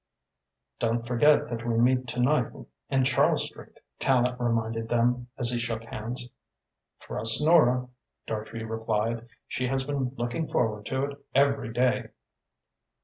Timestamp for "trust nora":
7.01-7.87